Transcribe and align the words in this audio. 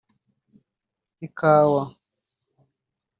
ikawa 1.27 1.81